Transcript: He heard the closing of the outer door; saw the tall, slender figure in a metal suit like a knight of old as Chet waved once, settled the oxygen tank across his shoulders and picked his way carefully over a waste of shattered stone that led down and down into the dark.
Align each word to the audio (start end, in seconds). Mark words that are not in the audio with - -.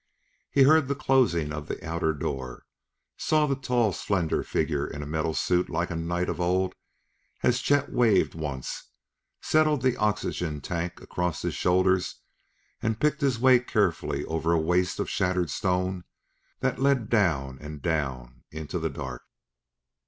He 0.49 0.63
heard 0.63 0.87
the 0.87 0.95
closing 0.95 1.53
of 1.53 1.67
the 1.67 1.87
outer 1.87 2.11
door; 2.11 2.65
saw 3.17 3.45
the 3.45 3.55
tall, 3.55 3.93
slender 3.93 4.41
figure 4.41 4.87
in 4.87 5.03
a 5.03 5.05
metal 5.05 5.35
suit 5.35 5.69
like 5.69 5.91
a 5.91 5.95
knight 5.95 6.27
of 6.27 6.41
old 6.41 6.73
as 7.43 7.59
Chet 7.61 7.91
waved 7.91 8.33
once, 8.33 8.89
settled 9.41 9.83
the 9.83 9.95
oxygen 9.97 10.59
tank 10.59 10.99
across 11.03 11.43
his 11.43 11.53
shoulders 11.53 12.15
and 12.81 12.99
picked 12.99 13.21
his 13.21 13.37
way 13.37 13.59
carefully 13.59 14.25
over 14.25 14.53
a 14.53 14.59
waste 14.59 14.99
of 14.99 15.07
shattered 15.07 15.51
stone 15.51 16.05
that 16.61 16.79
led 16.81 17.07
down 17.07 17.59
and 17.61 17.83
down 17.83 18.43
into 18.49 18.79
the 18.79 18.89
dark. 18.89 19.21